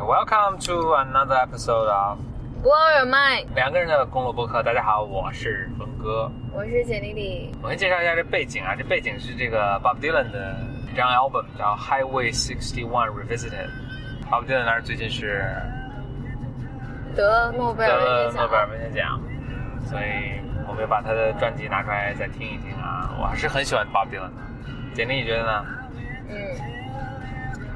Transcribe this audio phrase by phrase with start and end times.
[0.00, 2.18] Welcome to another episode of
[2.62, 4.62] Blow your mind，两个人的公路播客。
[4.62, 6.32] 大家好，我是峰哥。
[6.54, 7.54] 我是简丽丽。
[7.62, 10.56] 我先介绍一下这背景啊，这背景是这个 Bob Dylan 的
[10.90, 13.68] 一张 album 叫 Highway 61 Revisited。
[14.30, 15.44] Bob Dylan 那儿最近是
[17.14, 23.14] 得诺贝尔得了诺贝尔文学奖，嗯，所以我们又把他的专辑拿出来再听一听啊。
[23.20, 24.42] 我还是很喜欢 Bob Dylan 的。
[24.94, 25.66] 简历你觉得呢？
[26.30, 26.34] 嗯，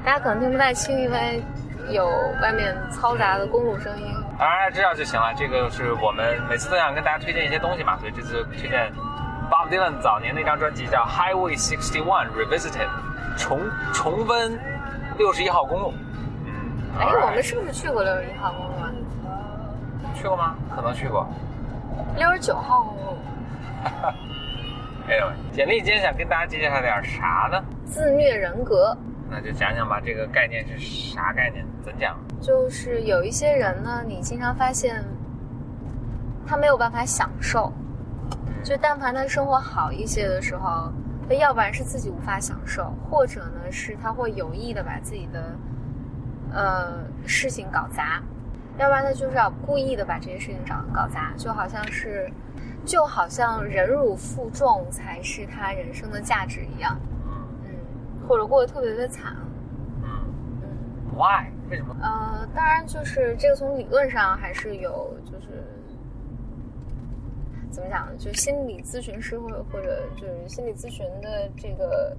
[0.03, 1.41] 大家可能听不太清，因为
[1.89, 2.07] 有
[2.41, 4.13] 外面嘈杂的公路声音。
[4.37, 5.33] 当然知道就行了。
[5.35, 8.91] 这个是我们每次都想跟大家推荐一些东西嘛，所以这次推荐
[9.49, 12.87] Bob Dylan 早年那张专辑叫 Highway 61 Revisited，
[13.37, 13.59] 重
[13.93, 14.59] 重温
[15.17, 15.93] 六十一号公路。
[16.45, 16.53] 嗯，
[16.99, 18.91] 哎，我们是不是去过六十一号公路啊？
[20.15, 20.55] 去过吗？
[20.75, 21.27] 可能去过。
[22.17, 23.17] 六十九号公路，
[25.07, 27.63] Anyway，简历今天想跟大家介绍点啥呢？
[27.85, 28.95] 自虐人格。
[29.29, 31.65] 那就讲讲吧，这个概念是啥概念？
[31.83, 32.17] 怎讲？
[32.41, 35.03] 就是有一些人呢，你经常发现
[36.45, 37.73] 他没有办法享受，
[38.63, 40.91] 就但凡他生活好一些的时候，
[41.27, 45.55] 他要不然是自己无法享受，或者呢是他会有意的把自己的
[46.53, 48.21] 呃事情搞砸，
[48.77, 52.31] 要不然他就是要故意的把这些事情搞搞砸，就好像是
[52.85, 56.95] 就好像忍辱负重才是他人生的价值一样，
[58.27, 59.35] 或者过得特别的惨，
[60.03, 60.09] 嗯
[60.61, 61.15] 嗯。
[61.15, 61.51] ，Why？
[61.69, 61.95] 为什么？
[62.01, 65.63] 呃，当然就是这个从理论上还是有，就是
[67.71, 68.13] 怎么讲呢？
[68.17, 72.15] 就是心理咨询师或者或者就是心理咨询的这个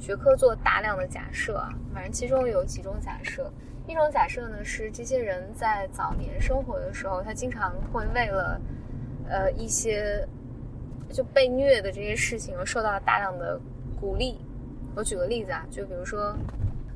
[0.00, 3.50] 学科做大量的假设啊，反正其中有几种假设。
[3.86, 8.60] 一种假设呢是这些人在早年生活的时候，他经常会为了
[9.28, 10.28] 呃一些
[11.08, 13.58] 就被虐的这些事情而受到大量的
[13.98, 14.38] 鼓励。
[14.98, 16.34] 我举个例子啊，就比如说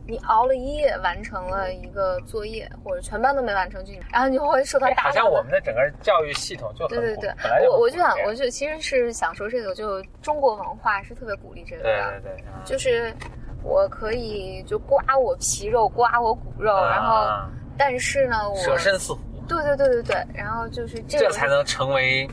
[0.09, 5.09] 你熬了一夜完成了一个作业，或者全班都没完成，就然后你就会受到哎，好。
[5.13, 13.15] 像我们的整个教育系统就很对对对，我我就想，我就其实是想说这个，就中国文化是特别鼓励这个的，对对，嗯就是
[13.63, 17.49] 我可以就刮我皮肉，刮我骨肉，然后啊
[17.79, 22.29] 但是呢，我舍身饲虎，对对对对对，然后就是这个这才能成为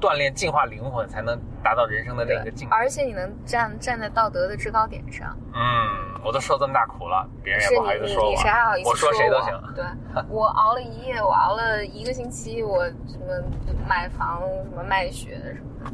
[0.00, 2.74] 锻炼、净化灵魂，才能达到人生的那个境界。
[2.74, 9.74] 而且你能站站在道德的制高点上，嗯，我都受这么大苦了，别人也不好意思说我，你谁还好意思说我说谁都行。
[9.74, 9.84] 对，
[10.28, 13.42] 我熬了一夜，我熬了一个星期，我什么
[13.88, 15.90] 买房、什么卖血什么的，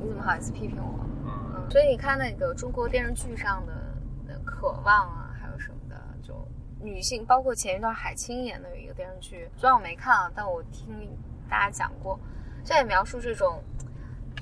[0.00, 1.04] 你怎么好意思批评我？
[1.26, 3.72] 嗯嗯，所以你看那个中国电视剧上的
[4.28, 6.34] 呃渴望啊，还有什么的，就
[6.80, 10.88] 女性，包括前一段海清演的有一个电视剧，虽然我没看啊，但我听
[11.50, 12.18] 大家讲过，
[12.68, 13.58] 这也描述这种。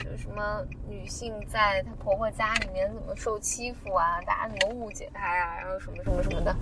[0.04, 6.54] 就是什么女性在她婆婆家里面怎么受欺负啊，大家怎么误解她呀、然后什么什么什么的，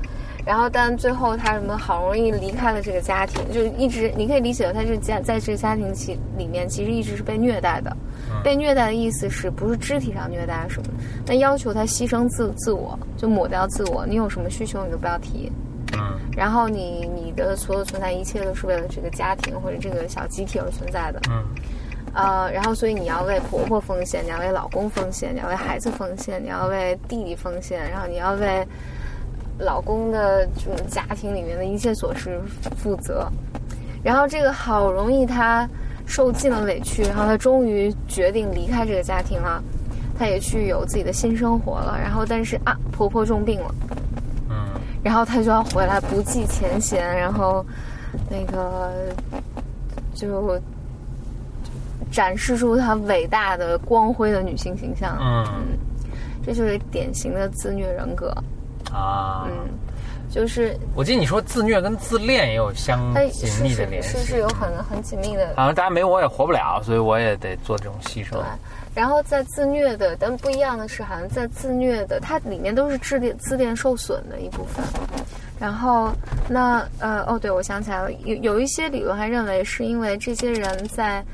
[0.47, 7.95] 然后但最后她什么好容易离开了这个家庭，就一直你可以理解为她这家在这个家庭其里面其实一直是被虐待的，
[8.43, 10.95] 被虐待的意思是不是肢体上虐待什么？
[11.27, 15.51] 那要求她牺牲自自我，就抹掉自我，你有什么需求你都不要提，
[15.99, 21.44] 嗯然后你你的所有存在一切都是为了这个家庭或者这个小集体而存在的，嗯
[22.12, 28.66] 呃，然后所以你要为婆婆奉献，你要为老公奉献，你要为孩子奉献，你要为弟弟奉献，然后你要为
[29.59, 32.41] 老公的这种家庭里面的一切琐事
[32.76, 33.28] 负责。
[34.03, 35.69] 然后这个好容易她
[36.06, 39.62] 受尽了委屈，然后她终于决定离开这个家庭了，
[40.19, 41.99] 她也去有自己的新生活了。
[42.00, 43.75] 然后但是啊，婆婆重病了。
[45.05, 47.65] 嗯然后她就要回来不计前嫌，然后
[48.31, 48.91] 那个
[50.15, 50.61] 就
[52.11, 55.17] 展示出她伟大的、光辉的女性形象。
[55.21, 55.45] 嗯
[56.47, 58.29] 这就是典型的自虐人格。
[58.93, 59.67] 啊，嗯，
[60.31, 64.19] 就是我记得你说自虐跟自恋也有相它紧密的联系。
[64.19, 68.43] 是是有很很紧密的好像大家没我也活不了，所以我也得做这种牺牲对。
[68.94, 74.84] 然后在自虐的，但不一样的是，好像在自虐的，它里面都是自恋自恋受损的一部分。
[75.59, 76.12] 然后
[76.49, 81.25] 那呃哦，对，我想起来了，有有一些理论还认为是因为这些人在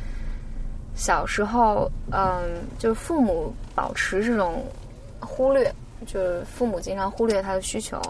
[0.94, 4.64] 小时候，嗯，就是父母保持这种
[5.20, 5.72] 忽略，
[6.06, 8.00] 就是父母经常忽略他的需求。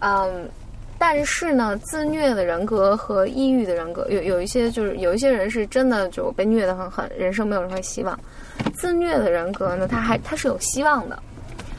[0.00, 0.48] 嗯，
[0.98, 8.18] 但是呢，自虐的人格和抑郁的人格，有有一些就是有一些人是真的就被虐得很狠，人生没有任何希望。
[8.74, 11.22] 自虐的人格呢，他还他是有希望的，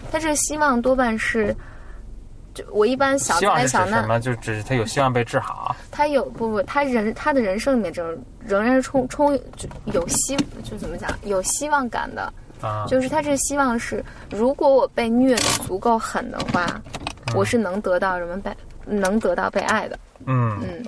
[0.09, 1.53] 他这个希望多半是，
[2.53, 4.19] 就我一般小希望是指什么？
[4.21, 5.75] 就只是他有希望被治好。
[5.91, 12.31] 他有不不，他人他的人生里面仍仍然是充充就有希就怎么讲有希望感的，
[12.61, 16.65] 啊，就是他这个希望是，如果我被虐的足够狠的话，
[17.27, 18.49] 嗯我是能得到人们被
[18.89, 19.97] 能得到被爱的。
[20.25, 20.83] 嗯，嗯，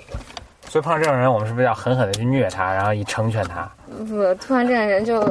[0.68, 3.70] 所以碰到这种人，我们是不是要狠狠的去虐他，然后以成全他？
[4.08, 5.22] 不，突然这种人就，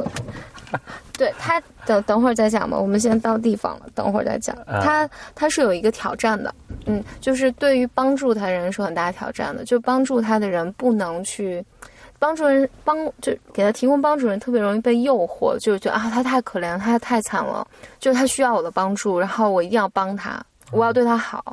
[1.17, 4.55] 对他等等会儿再讲吧，我们先到地方了，等会儿再讲。
[4.65, 6.53] 嗯他他是有一个挑战的，
[6.85, 11.63] 嗯，就是对于帮助他的人是很大挑战的，就帮助他的人不能去。
[12.17, 17.65] 帮助人帮就给他提供帮助人特别容易被诱惑，就是觉得啊他太可怜，他太惨了，
[17.99, 20.39] 就是他需要我的帮助，然后我一定要帮他，
[20.71, 21.43] 我要对他好。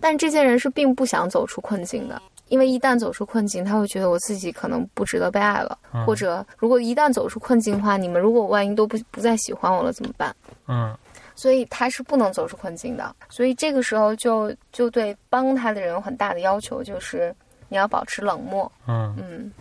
[0.00, 10.34] 但这些人是并不想走出困境的，因为一旦走出困境，他会觉得我自己可能不值得被爱了，或者如果一旦走出困境的话，你们如果万一都不不再喜欢我了怎么办？
[10.66, 10.96] 嗯
[11.34, 13.14] 所以他是不能走出困境的。
[13.28, 17.32] 所以这个时候就就对帮他的人有很大的要求，就是
[17.68, 19.52] 你要保持冷漠，嗯嗯，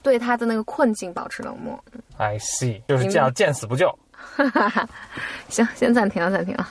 [0.00, 1.76] 对他的那个困境保持冷漠。
[2.18, 3.92] ，I see，就是这样见死不救。
[5.50, 6.68] 行，先暂停了，暂停了。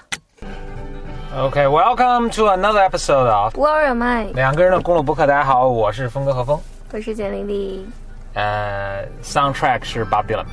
[1.37, 5.27] OK，Welcome、to another episode of Blow your mind，两个人的公路博客。
[5.27, 6.57] 大家好，我是峰哥何峰。
[6.93, 7.85] 我是简丽丽。
[8.35, 10.45] 呃，Soundtrack 是 Bob Dylan。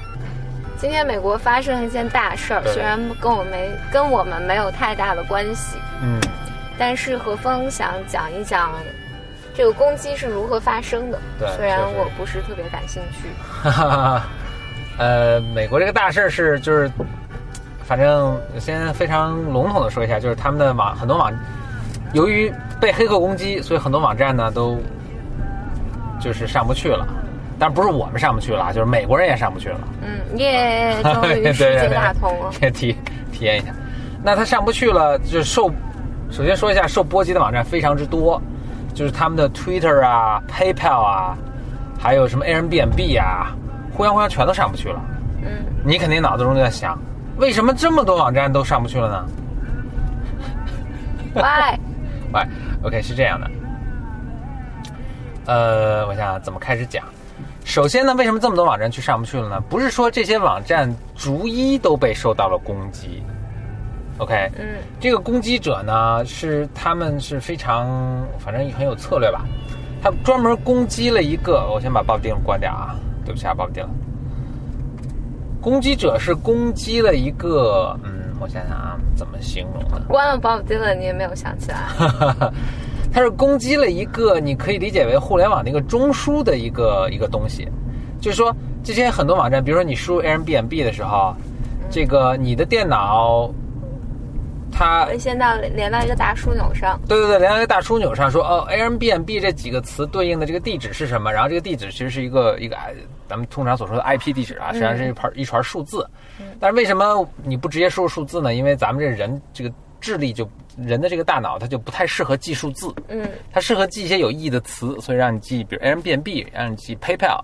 [0.76, 6.20] 今天美国发生了一件大事儿，虽然跟我没跟我们没有太大的关系，嗯，
[6.76, 8.72] 但是何峰想讲一讲
[9.54, 11.18] 这个攻击是如何发生的。
[11.38, 13.28] 对虽然我不是特别感兴趣。
[13.62, 14.22] 哈哈哈。
[14.98, 16.90] 呃，美国这个大事儿是就是，
[17.84, 21.32] 反正先非常笼统的说一下，就是他们的网很多网，
[22.12, 24.78] 由于被黑客攻击，所以很多网站呢都
[26.20, 27.06] 就是上不去了。
[27.58, 29.78] 但不是我们上不去了，就是美国人也上不去了。
[30.02, 32.50] 嗯，耶，终 于对世界大同了。
[32.70, 32.96] 体
[33.30, 33.72] 体验一下。
[34.20, 35.70] 那他上不去了，就是受，
[36.28, 38.40] 首先说一下受波及的网站非常之多，
[38.94, 41.36] 就是他们的 Twitter 啊、PayPal 啊，
[42.00, 43.54] 还有什么 Airbnb 啊，
[43.92, 45.00] 互相互相全都上不去了。
[45.44, 45.48] 嗯，
[45.84, 46.98] 你肯定脑子中就在想，
[47.42, 49.26] 为什么这么多网站都上不去了呢？
[51.34, 51.42] 喂，
[52.32, 52.40] 喂
[52.84, 53.50] ，OK 是这样的，
[55.46, 57.04] 呃，我想想怎么开始讲。
[57.64, 59.60] 首先呢，为什么这么多网站去上不去了呢？
[59.68, 63.20] 不是说这些网站逐一都被受到了攻击
[64.18, 69.44] ，OK，嗯这个攻击者呢是他们是非常，反正很有策略吧。
[70.00, 73.88] 他专门攻击了一个，我先把 Bob Dylan 关掉啊，对不起啊，Bob Dylan。
[75.62, 80.04] 攻击者是攻击了一个，嗯，我想想啊，怎么形容呢？
[80.08, 81.78] 关了 Bob Dylan 你也没有想起来。
[83.14, 87.68] 它是攻击了一个你可以理解为互联网的一个中枢的一个一个东西，
[88.20, 91.32] 就是说这些很多网站，比如说你输入 Airbnb 的时候，
[91.90, 93.48] 这个你的电脑，
[94.72, 101.32] 它会先到连到一个大枢纽上，对对对，连到一个大枢纽上说哦，Airbnb 这几个词对应的这个地址是什么？
[101.32, 102.94] 然后这个地址其实是一个一个哎
[103.28, 106.06] 咱们通常所说的 IP 地址啊，实际上是一盘一串数字。
[106.58, 108.54] 但是为什么你不直接输入数字呢？
[108.54, 117.40] 因为咱们这人这个智力就人的这个大脑它就不太适合记数字，嗯它适合记一些有意义的词，所以让你记，比如 Airbnb，让你记 PayPal，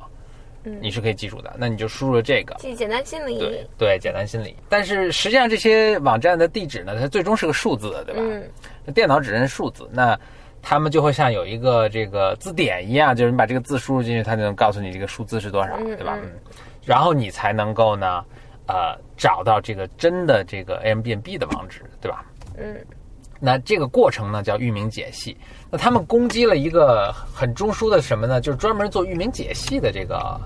[0.65, 1.55] 嗯你是可以记住的。
[1.57, 2.55] 那你就输入了这个。
[2.59, 3.67] 记简单心理对。
[3.79, 4.57] 对，简单心理。
[4.69, 8.21] 但是实际上这些网站的地址呢，它最终是个数字的，对吧？
[8.23, 10.19] 嗯电脑只认数字，那
[10.63, 16.17] 他们就会像有一个这个字典一样，就是你把这个字输入进去，它就能告诉你这个数字是多少，嗯对吧？
[16.17, 18.25] 嗯嗯，然后你才能够呢，
[18.67, 22.25] 呃，找到这个真的这个 Airbnb 的网址，对吧？
[22.57, 22.75] 嗯
[23.41, 25.37] 那这个过程呢叫域名解析。
[25.71, 28.41] 那他们攻击了一个很中枢的什么呢？
[28.41, 30.41] 就是专门做域名解析的这个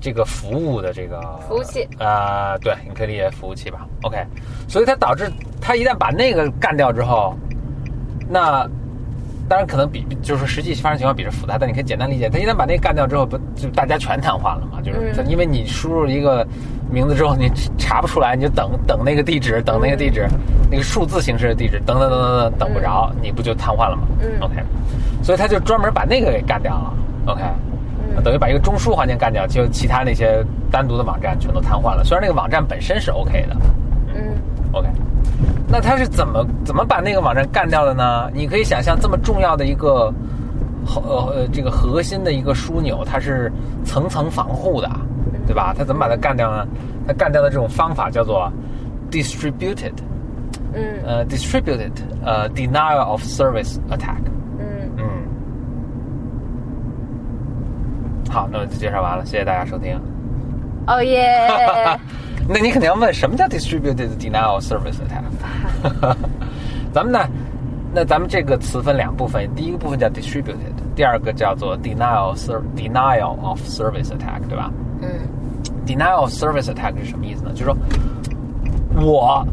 [0.00, 1.88] 这个服务的这个服务器。
[1.98, 3.86] 呃，对，你可以理解服务器吧。
[4.02, 4.24] OK，
[4.68, 5.30] 所以它导致
[5.60, 7.36] 它一旦把那个干掉之后，
[8.28, 8.68] 那
[9.48, 14.80] 当然可能比就是说实际发生情况比这复杂，但你可以简单理解，他一旦把那个干掉之后，不就大家全瘫痪了嘛？
[14.82, 16.46] 就是因为你输入一个
[16.90, 20.26] 名字之后，你查不出来，你就等等那个地址，等那个地址，
[20.70, 24.02] 那个数字形式的地址，等等等等等等不着，你不就瘫痪了吗？
[24.20, 24.54] 嗯 OK，
[25.22, 26.94] 所以他就专门把那个给干掉了。
[27.26, 27.42] OK，
[28.16, 32.02] 嗯等于把一个中枢环境干掉，就其他那些单独的网站全都瘫痪了。
[32.04, 33.56] 虽然那个网站本身是 OK 的
[34.14, 34.34] 嗯
[34.72, 34.88] ，OK，
[35.68, 38.30] 那他是怎么怎么把那个网站干掉的呢？
[38.32, 40.12] 你可以想象这么重要的一个
[40.86, 41.00] 核
[41.34, 43.52] 呃这个核心的一个枢纽，它是
[43.84, 44.88] 层层防护的，
[45.46, 45.74] 对吧？
[45.76, 46.66] 他怎么把它干掉呢？
[47.06, 48.50] 他干掉的这种方法叫做
[49.10, 49.92] distributed，
[50.72, 51.90] 嗯呃 distributed
[52.24, 54.22] 呃 denial of service attack。
[54.58, 55.04] 嗯，嗯，
[58.30, 60.00] 好，那我就介绍完了，谢谢大家收听。
[60.86, 61.48] 哦耶！
[62.48, 65.24] 那你肯定要问什么叫 distributed denial service attack？
[66.92, 67.28] 咱们呢，
[67.92, 74.70] 那咱们这个词分两部分，第一个部分叫 distributed，第二个叫做 denial ser denial of service attack，对吧
[75.02, 75.08] 嗯
[75.86, 77.50] ？denial of service attack 是什么意思呢？
[77.52, 77.76] 就是说
[79.02, 79.46] 我，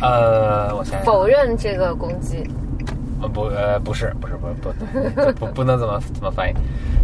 [0.00, 2.48] 呃，我想想，否认这个攻击。
[3.22, 4.70] 呃不呃不是不是不不
[5.32, 6.54] 不不不能怎么怎么翻译，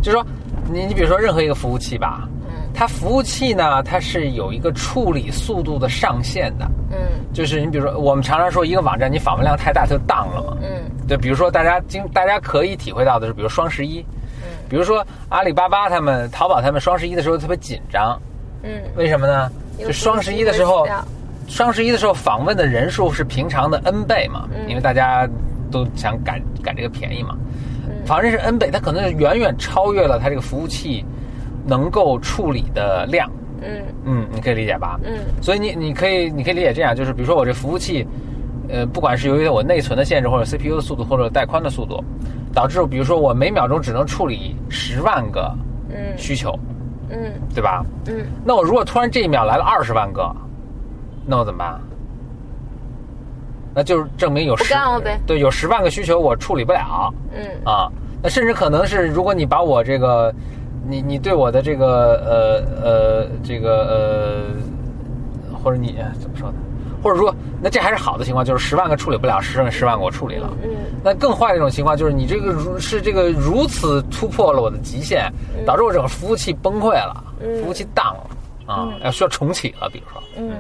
[0.02, 0.26] 就是说
[0.70, 2.31] 你你比如说任何一个服务器吧，嗯
[2.74, 6.98] 它服务器呢它是有一个处理速度的上限的，嗯。
[7.32, 10.68] 就是你比如说我们常常说一个网站你访问量太大它就当了嘛，嗯。
[11.06, 14.00] 对，比如说大家经大家可以体会到的是，比如双十一，
[14.42, 14.48] 嗯。
[14.68, 18.20] 比如说阿里巴巴他们、淘宝他们双十一的时候特别紧张，
[18.62, 19.50] 嗯，为什么呢？
[19.78, 20.86] 就双十一的时候
[21.48, 24.68] 双十一的时候访问的人数是平常的 N 倍嘛，嗯。
[24.68, 25.28] 因为大家
[25.70, 27.36] 都想赶赶这个便宜嘛，
[27.86, 27.94] 嗯。
[28.06, 31.04] 反正是 N 倍，它可能是远远超越了它这个服务器
[31.66, 33.30] 能够处理的量。
[33.64, 34.98] 嗯嗯，你可以理解吧？
[35.04, 38.06] 嗯所以你你可以你可以理解这样，就是比如说我这服务器，
[38.68, 42.02] 呃，不管是由于我内存的限制，或者 CPU 的速度，或者带宽的速度，
[42.52, 45.54] 导致比如说我每秒钟只能处理十万个
[45.90, 46.58] 嗯需求，
[47.10, 47.18] 嗯
[47.54, 47.84] 对吧？
[48.08, 50.34] 嗯那我如果突然这一秒来了二十万个，
[51.24, 51.80] 那我怎么办？
[53.74, 57.88] 那就是证明有不十干了呗对，有十万个需求我处理不了嗯啊。
[58.22, 60.34] 那甚至可能是，如果你把我这个，
[60.88, 64.50] 你你对我的这个呃呃这个
[65.50, 66.56] 呃，或者你怎么说呢？
[67.02, 70.48] 或者说，那这还是好的情况，就是十万个处理不了，十十万个我处理了。
[70.62, 70.70] 嗯
[71.04, 75.28] 那更坏的一种情况就是你这个如是这个如此突破了我的极限，
[75.66, 78.30] 导致我整个服务器崩溃了，嗯服务器宕了
[78.66, 80.52] 啊，要需要重启了，比如说，嗯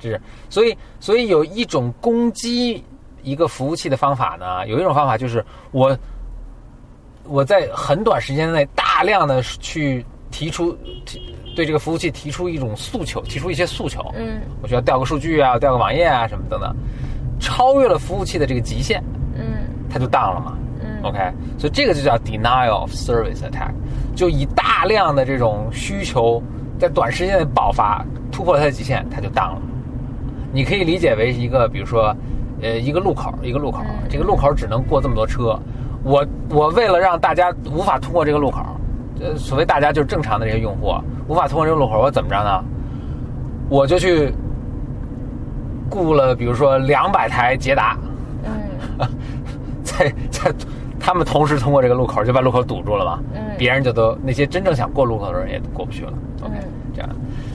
[0.00, 2.82] 这是所以所以有一种攻击
[3.22, 5.96] 一个服务器的方法呢，有一种方法就是我
[7.28, 11.20] 我在很短时间内大量的去提出提
[11.54, 14.40] 对这个服务器提出一种诉求，提出一些诉求，嗯。
[14.62, 16.74] 我需要调个数据啊，调个网页啊什么等等，
[17.40, 19.02] 超越了服务器的这个极限，
[19.34, 19.44] 嗯。
[19.90, 20.58] 它就 down 了嘛。
[20.80, 21.02] 嗯。
[21.02, 21.18] OK，
[21.58, 23.72] 所以这个就叫 denial of service attack，
[24.14, 26.42] 就以大量的这种需求
[26.78, 29.62] 在短时间内爆发，突破了它的极限，它就 down 了。
[30.52, 32.14] 你可以理解为一个，比如说，
[32.62, 35.58] 呃，一个路口，一个路口，这个路口只能过这么多车，
[36.04, 38.60] 我我为了让大家无法通过这个路口，
[39.20, 40.94] 呃，所谓大家就是正常的这些用户
[41.26, 42.64] 无法通过这个路口，我怎么着呢？
[43.68, 44.32] 我就去
[45.90, 47.96] 雇了，比如说两百台捷达，
[48.44, 49.06] 嗯
[49.82, 50.54] 在在
[51.00, 53.18] 他们同时通过这个路口，就把路口堵住了嘛。
[53.34, 56.12] 嗯别人就都那些真正想过路口的人也过不去了。
[56.42, 57.10] OK，、嗯这样。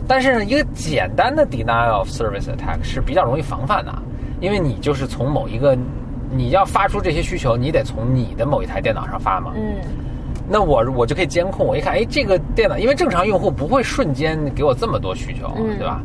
[0.05, 3.93] 但是呢，一个简单的 denial of service attack 是比较容易防范的，
[4.41, 5.77] 因为你就是从某一个
[6.35, 9.53] 你要发出这些需求，你得从你的某一台电脑上发嘛。
[9.55, 9.75] 嗯
[10.45, 16.01] 那我我就可以监控，我一看，哎，这个电脑，因为正常用户不会瞬间给我这么多需求，嗯对吧？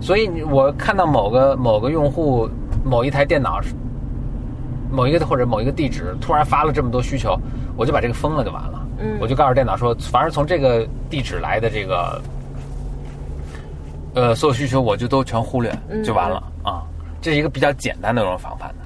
[0.00, 2.48] 所以我看到某个某个用户
[2.82, 3.60] 某一台电脑，
[4.90, 7.38] 某一个或者某一个地址突然发了这么多需求，
[7.76, 8.86] 我就把这个封了就完了。
[9.00, 12.22] 嗯我就告诉电脑说，凡是从这个地址来的这个，
[14.14, 16.82] 呃，所有需求我就都全忽略，嗯就完了啊。
[17.20, 18.83] 这是一个比较简单的这种防范的。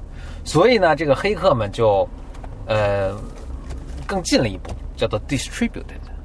[0.49, 2.09] 所以呢，这个黑客们就，
[2.65, 3.15] 呃，
[4.07, 5.83] 更进了一步，叫做 distributed。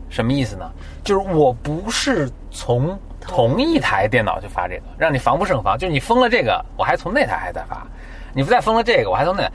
[0.09, 0.65] 什么意思呢？
[1.03, 5.77] 就是我不是从同一台电脑去发这个，让你防不胜防。
[5.77, 7.87] 就是你封了这个，我还从那台还在发；
[8.33, 9.47] 你不再封了这个，我还从那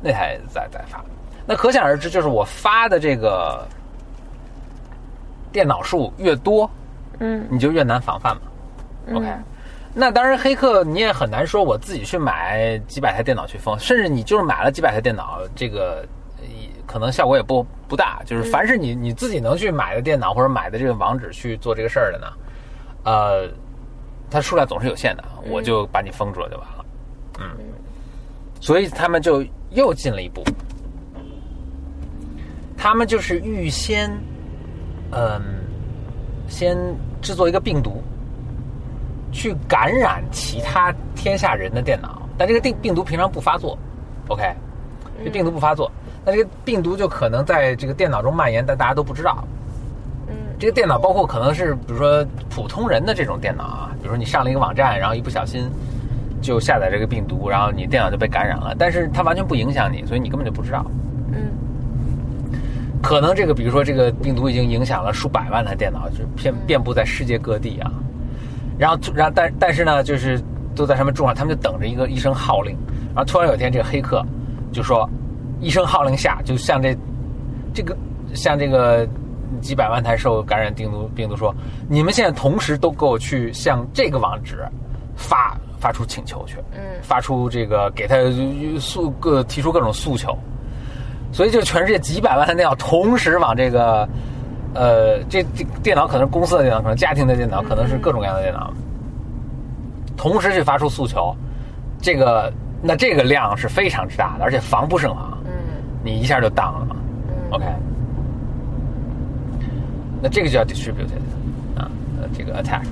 [0.00, 1.04] 那台在在发。
[1.44, 3.68] 那可想而知，就是我发的这个
[5.52, 6.70] 电脑数越多，
[7.18, 8.42] 嗯你就越难防范嘛。
[9.06, 9.28] 嗯 OK，
[9.96, 16.04] 那当然，黑客你也很难说我自己去买几百台电脑去封，甚至你就是买了几百台电脑，这个
[16.38, 16.46] 呃
[16.84, 18.20] 可能效果也不不大。
[18.26, 22.26] 就是凡是你你自己能去买的电脑或者买的这个网址去做这个事儿的呢，
[23.04, 23.48] 呃，
[24.28, 26.84] 它数量总是有限的，我就把你封住了就完了。
[27.38, 27.46] 嗯，
[28.60, 30.42] 所以他们就又进了一步，
[32.76, 34.10] 他们就是预先，
[35.12, 35.40] 嗯，
[36.48, 36.76] 先
[37.22, 38.02] 制作一个病毒，
[39.34, 43.76] 去感染其他天下人的电脑，但这个病病毒平常不发作
[44.28, 44.44] ，OK，
[45.24, 45.90] 这病毒不发作，
[46.24, 49.44] 那这个病毒就可能在这个电脑中蔓延，但大家都不知道。
[50.28, 55.68] 嗯这个电脑包括可能是比如说普通人的这种电脑啊，比如说你上了一个网站，然后一不小心
[56.40, 60.86] 就下载这个病毒，然后你电脑就被感染了，但是它完全不影响你，所以你根本就不知道。
[61.32, 61.50] 嗯
[63.02, 67.92] 可能这个，比如说这个病毒已经影响了数百万台电脑，就遍遍布在世界各地啊。
[68.78, 70.42] 然后，然后但但是呢，就是
[70.74, 72.76] 都在上面住上，他们就等着一个一声号令。
[73.14, 74.24] 然后突然有一天，这个黑客
[74.72, 75.08] 就说，
[75.60, 76.96] 一声号令下，就像这
[77.72, 77.96] 这个
[78.34, 79.08] 像这个
[79.60, 81.54] 几百万台受感染病毒病毒说，
[81.88, 84.66] 你们现在同时都给我去向这个网址
[85.14, 88.16] 发发出请求去，嗯发出这个给他
[88.80, 90.36] 诉各提出各种诉求。
[91.32, 94.08] 所以就全世界几百万台电脑同时往这个，
[94.74, 98.72] 呃，这这电脑可能是公司的电脑，可能家庭的电脑，可能是各种各样的电脑，
[100.16, 101.34] 同时去发出诉求，
[102.02, 102.52] 这个
[102.82, 105.38] 那这个量是非常之大的，而且防不胜防。
[105.44, 105.52] 嗯
[106.02, 106.96] 你一下就 down 了嘛。
[107.28, 107.64] 嗯 OK，
[110.20, 111.88] 那这个就叫 distributed 啊，
[112.20, 112.82] 呃，这个 attack。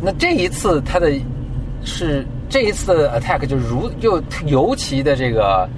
[0.00, 1.10] 那这一次它的
[1.82, 5.68] 是这一次的 attack 就如又尤其的这个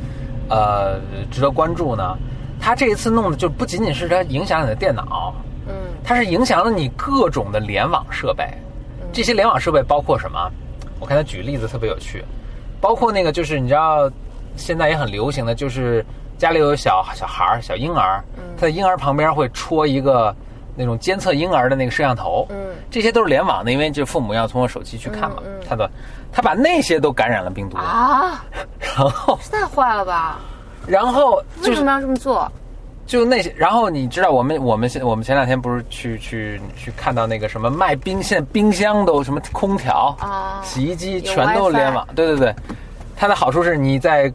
[0.50, 0.99] 呃
[1.30, 2.16] 值得关注呢。
[2.61, 5.43] 它这一次弄的就不仅仅是它影响你的电脑，嗯
[6.04, 8.46] 它是影响了你各种的联网设备。
[9.12, 10.50] 这些联网设备包括什么？
[11.00, 12.25] 我看他举例子特别有趣，
[12.80, 14.11] 包括那个就是你知道
[14.56, 16.04] 现在也很流行的，就是
[16.38, 18.23] 家里有小小孩儿、小婴儿，
[18.56, 20.34] 他的婴儿旁边会戳一个
[20.76, 22.56] 那种监测婴儿的那个摄像头，嗯
[22.90, 25.37] 这些都是联网的，因为就父母要通过手机去看嘛
[25.68, 25.90] 他的
[26.32, 28.44] 他把那些都感染了病毒，啊，
[28.78, 30.38] 然后这太坏了吧？
[30.87, 32.50] 然后就是为什么要这么做？
[33.06, 42.54] 就那些，然后你知道我们我们现我们前两天不是去去去看到那个什么卖冰现冰箱都什么空调啊洗衣机全都联网，对对对。
[43.16, 44.32] 它的好处是你在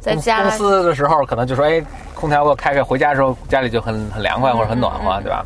[0.00, 1.82] 在家公司的时候，可能就说哎，
[2.14, 5.44] 空调给我开开，回家的时候家里就很很凉快或者很暖和，嗯嗯对吧？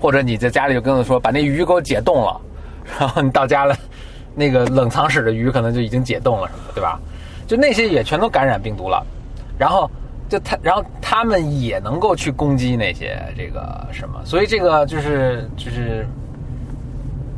[0.00, 2.40] 或者你在家里就跟我说把那鱼给我解冻了，
[2.98, 3.76] 然后你到家了，
[4.34, 6.98] 那个冷藏室的鱼可能就已经解冻了什么的，对吧？
[7.46, 9.04] 就那些也全都感染病毒了，
[9.58, 9.90] 然后
[10.32, 16.06] 就他，然后他们也能够去攻击那些这个什么，所以这个就是就是。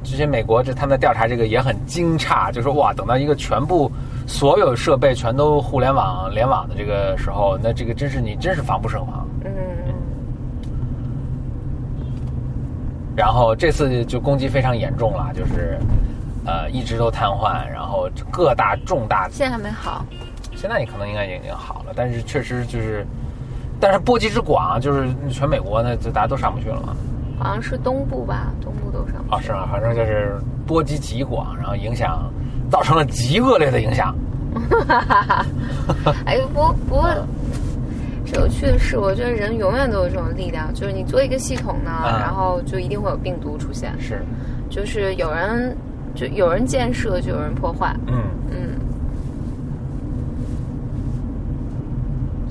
[0.07, 3.91] 这些美国这他们的调查这个也很惊诧，就说哇，等到一个全部
[4.27, 9.27] 所有设备全都互联网联网的这个时候，那这个真是你真是防不胜防。
[9.47, 9.51] 嗯
[13.17, 15.79] 然后这次就攻击非常严重了，就是
[16.45, 20.05] 呃一直都瘫痪，然后各大重大，现在还没好。
[20.57, 23.07] 现在你可能应该已经好了，但是确实就是，
[23.81, 26.97] 但是波及之广，就是全美国呢，就大家都上不去了嘛。
[27.39, 29.69] 好像是东部吧，东部都上不啊，去是啊？
[29.71, 32.33] 反正就是波及极广，然后影响
[32.71, 34.15] 造成了极恶劣的影响。
[34.71, 35.47] 哈哈哈
[36.25, 37.27] 哎，不过不过，嗯
[38.25, 44.25] 这有趣的是，我觉得人永远都有这种力量，就是你做一个系统呢，嗯然后就一定会有病毒出现，是，
[44.71, 45.77] 就是有人
[46.15, 47.95] 就有人建设，就有人破坏。
[48.07, 48.57] 嗯，嗯，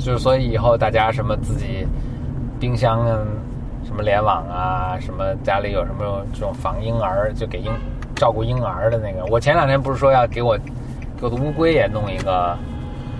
[0.04, 1.88] 就是所以以后大家什么自己
[2.60, 3.18] 冰箱啊，
[3.86, 7.72] 什么联网啊，什么家里有什么这种防婴儿，就给婴
[8.14, 9.26] 照顾婴儿的那个。
[9.32, 10.58] 我前两天不是说要给我
[11.18, 12.54] 给我的乌龟也弄一个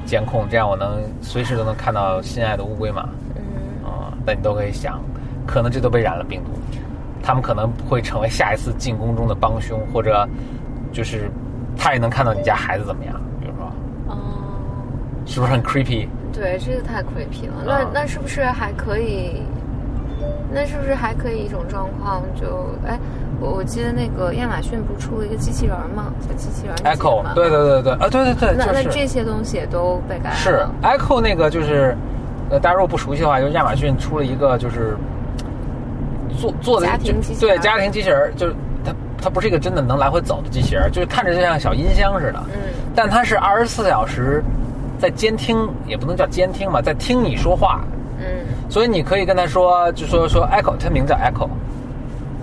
[0.06, 3.08] 监控，这样我能随时都能看到心爱的乌龟嘛？
[3.38, 5.00] 嗯，啊、但你都可以想，
[5.48, 6.52] 可能这都被染了病毒，
[7.24, 10.28] 他们可能会成为下一次进攻中的帮凶，或者
[10.92, 11.32] 就是
[11.78, 13.72] 他也能看到你家孩子怎么样，比如说，
[14.10, 14.18] 哦，
[15.26, 16.08] 是不是很 creepy？
[16.34, 17.64] 对，这个太 creepy 了。
[17.66, 19.44] 那啊那是不是还可以？
[20.52, 22.22] 那是不是还可以一种状况？
[22.40, 22.98] 就哎，
[23.40, 26.14] 我我记得那个亚马逊不是出了一个机器人吗？
[26.28, 30.72] 叫机器人姐 Echo，吗对对对对，啊，对对对，那那就是这些东西也都被改了是了。
[30.84, 31.96] Echo 那个就是，
[32.52, 34.96] 呃，大家如果不熟悉的话，就是亚马逊出了一个就是
[36.38, 38.94] 做做的家庭机器人对家庭机器人儿，就是它
[39.24, 42.62] 它不是一个真的能来回走的机器人儿，就是看着就像小音箱似的，嗯
[42.96, 44.44] 但它是二十四小时
[45.04, 47.82] 在监听，也不能叫监听嘛，在听你说话，
[48.20, 48.26] 嗯
[48.70, 51.50] 所以你可以跟他说，就说说 Echo，他名字叫 Echo，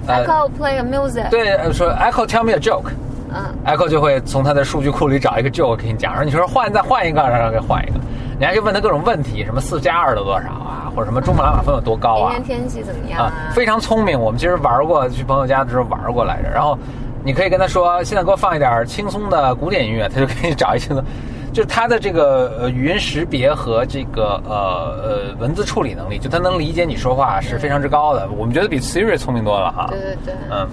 [0.07, 2.90] 呃，Echo play a music。，对，呃说 Echo tell me a joke。
[3.33, 7.94] 嗯 Echo 就会从他的数据库里找一个 joke 给你讲，然后你说换再换一个，然后给换一个，
[8.38, 14.20] 你还可以问他各种问题，什么四加二的多少啊，或者什么珠穆朗玛峰有多高啊今天天气怎么样啊，非常聪明。
[14.20, 16.51] 我们其实玩过，去朋友家的时候玩过来着。
[16.51, 16.77] 然后
[17.25, 21.05] 你可以跟他说，现在给我放一点轻松的古典音乐，他就给你找一轻松。
[21.52, 24.54] 就是它的这个呃语音识别和这个呃
[25.02, 28.28] 呃文字处理能力，就它能理解你说话是非常之高的。
[28.36, 29.86] 我们觉得比 Siri 聪明多了哈。
[29.90, 30.68] 对对对，嗯。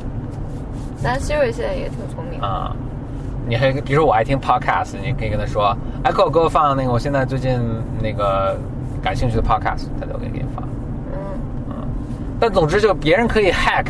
[1.03, 2.47] 但 Siri 现在也挺聪明的。
[2.47, 2.75] 啊、
[3.47, 7.59] 你还比如说我爱听 podcast，你可以跟他说，Echo 给我放那个我现在最近
[8.01, 8.57] 那个
[9.01, 10.67] 感兴趣的 podcast，他就可以给你放。
[11.13, 11.19] 嗯
[11.69, 11.75] 嗯
[12.39, 13.85] 但总之就别人可以 hack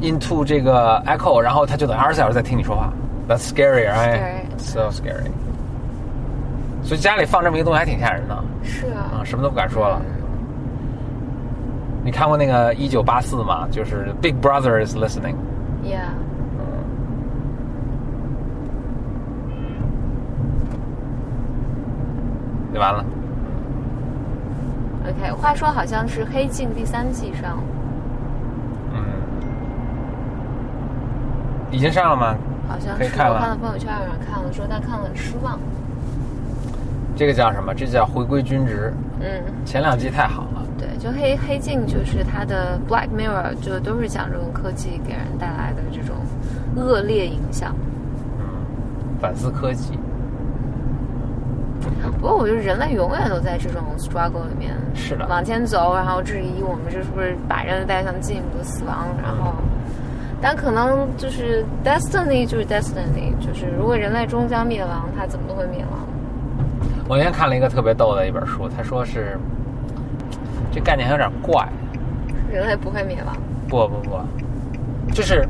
[0.00, 2.92] into 这个 Echo，然后他就二十四小时在听你说话。
[3.28, 4.18] That's scary, right?
[4.18, 4.58] Scary.
[4.58, 5.30] So scary.
[6.82, 9.24] 所以家里放这么一个东西还挺吓人的是啊，啊。
[9.24, 10.02] 什么都不敢说了。
[12.04, 13.68] 你看过那个一九八四吗？
[13.70, 15.36] 就是 Big Brother is listening。
[15.84, 16.10] Yeah。
[22.74, 23.04] 就完了。
[25.06, 27.58] OK，话说好像是《黑镜》第三季上，
[28.94, 29.04] 嗯，
[31.70, 32.34] 已经上了吗？
[32.68, 35.58] 好像是我看了朋友圈有人看了，说他看了很失望。
[37.14, 37.74] 这个叫什么？
[37.74, 38.92] 这叫回归均值。
[39.20, 39.26] 嗯，
[39.64, 40.62] 前两季太好了。
[40.78, 46.16] 对，就黑黑镜就是它的 Black Mirror，就都是讲这种科技给人带来的这种
[46.76, 47.74] 恶劣影响。
[48.38, 48.44] 嗯，
[49.20, 49.98] 反思科技。
[52.20, 59.52] 不过我觉得人类永远都在这种 struggle 里面是的，往前走，然后质疑我们这是不是把人类带向进一步的死亡，然后，
[60.40, 65.98] 但可能就是 destiny 就是 destiny，就是如果人类终将灭亡，它怎么都会灭亡。
[67.08, 69.38] 我那天看了一个特别逗的一本书，他说是
[70.72, 71.68] 这概念还有点怪，
[72.50, 73.36] 人类不会灭亡，
[73.68, 74.18] 不不不，
[75.12, 75.46] 就是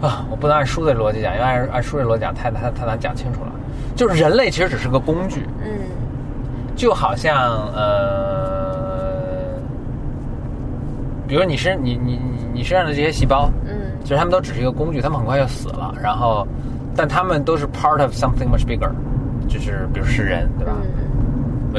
[0.00, 3.52] 啊，我不能按书的逻辑讲，因为按按书的逻辑讲太太太难讲清楚了。
[3.94, 5.70] 就是人类其实只是个工具，嗯
[6.74, 9.58] 就好像呃，
[11.28, 15.94] 比如你身你你你你身上的这些细胞，嗯其实他们都只是一个工具，他们很快就死了。
[16.02, 16.48] 然后，
[16.94, 18.90] 但他们都是 part of something much bigger，
[19.48, 20.72] 就是比如是人，对吧？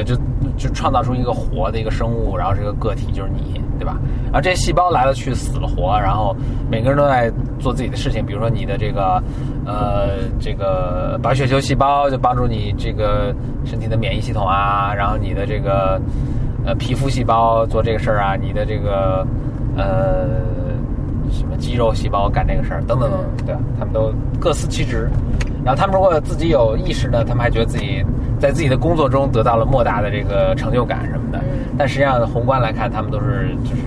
[0.06, 0.16] 就
[0.56, 3.98] 就创造出一个活的一个生物，然后这个个体就是你，对吧？
[4.24, 6.34] 然后这些细胞来了去，死了活，然后
[6.70, 8.24] 每个人都在做自己的事情。
[8.24, 9.22] 比如说你的这个
[9.66, 13.34] 呃这个白血球细胞就帮助你这个
[13.66, 16.00] 身体的免疫系统啊，然后你的这个
[16.64, 19.26] 呃皮肤细胞做这个事儿啊，你的这个
[19.76, 20.26] 呃
[21.30, 23.60] 什么肌肉细胞干这个事儿等等等等，对吧？
[23.78, 25.08] 他们都各司其职。
[25.64, 28.04] 然后他们如果自己有意识呢，他们还觉得自己
[28.40, 31.38] 在自己的工作中得到了莫大的这个成就感什么的。
[31.38, 31.44] 嗯
[31.78, 33.82] 但实际上宏观来看，他们都是就是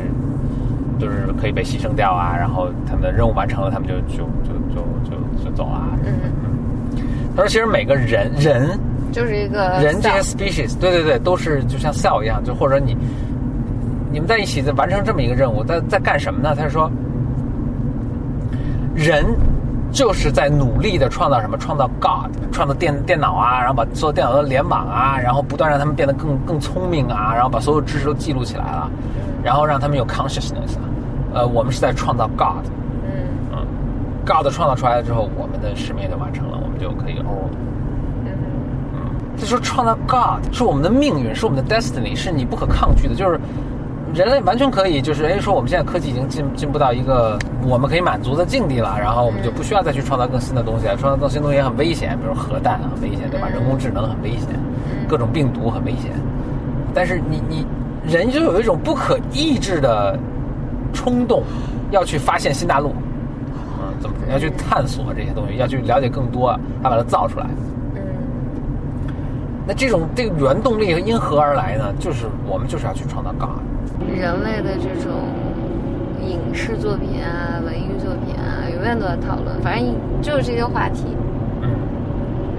[0.99, 5.89] 就是可以被牺牲掉啊，然后他们的任务完成了，他们就就就就就就走了啊。
[6.03, 6.11] 嗯，
[7.35, 8.79] 他说，其实每个人人
[9.11, 12.97] 就是一个人这些 species，对对对，都是就像 cell 一样，就或者你
[14.11, 16.55] 你们在一起在完成这么一个任务，在在干什么呢？
[16.57, 16.91] 他是说，
[18.95, 19.25] 人
[19.91, 21.57] 就是在努力的创造什么？
[21.57, 28.89] 创造 God，创造电电脑啊，然后把所有电脑都联网啊，然后不断让他们变得更更聪明啊，然后把所有知识都记录起来了，
[29.43, 30.83] 然后让他们有 consciousness 啊。
[31.33, 32.65] 呃，我们是在创造 God，
[33.03, 33.11] 嗯
[33.51, 33.67] 嗯
[34.25, 37.49] ，God 创造出来了之后，我们的使命就完成了，我们就可以哦。
[37.51, 38.31] 嗯
[39.37, 43.13] 就说创造 God 是我们的命运，是我们的 destiny，是你不可抗拒的。
[43.13, 43.37] 就是
[44.15, 50.95] 人类完全可以，就是哎说我们现在科技已经进进步到一个我们可以满足的境地了，然后我们就不需要再去创造更新的东西了。
[50.95, 53.49] 创造更新东西也很危险，比如核弹很危险，对吧？
[53.51, 54.47] 嗯人工智能很危险，
[55.05, 56.11] 各种病毒很危险。
[56.93, 57.67] 但是你你
[58.09, 60.17] 人就有一种不可抑制的
[60.93, 61.43] 冲动，
[61.91, 62.93] 要去发现新大陆。
[63.77, 64.15] 嗯，怎么？
[64.31, 67.45] 要去探索这些东西，要去了解更多，要把它造出来。
[69.65, 71.91] 嗯那这种这个原动力因何而来呢？
[71.99, 73.59] 就是我们就是要去创造 God。
[74.15, 75.11] 人类的这种
[76.21, 81.05] 影视作品啊、文艺作品啊，永远都在讨论，反正就是这些话题，
[81.61, 81.69] 嗯，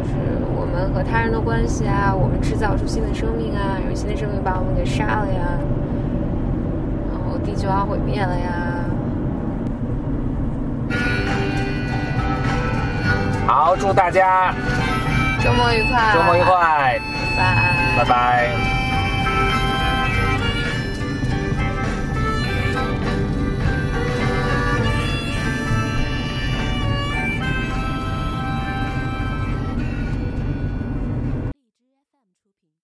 [0.03, 0.15] 就是
[0.57, 5.59] 我们和他人的关系啊，我们制造出新的生命啊，然后新的生命把我们给杀了呀，
[7.13, 8.51] 然后地球要毁灭了呀。
[13.47, 14.53] 好，祝大家
[15.43, 17.01] 周末愉快，周末愉，快，
[17.37, 17.97] 拜。
[17.97, 18.76] 拜拜。